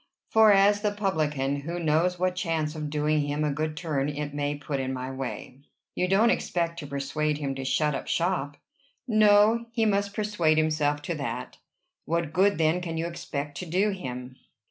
[0.33, 4.33] As for the publican, who knows what chance of doing him a good turn it
[4.33, 5.59] may put in my way?"
[5.93, 8.57] "You don't expect to persuade him to shut up shop?"
[9.07, 11.57] "No: he must persuade himself to that."
[12.05, 14.37] "What good, then, can you expect to do him?"